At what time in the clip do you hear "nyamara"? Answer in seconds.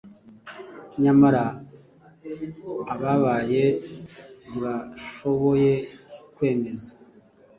1.03-1.43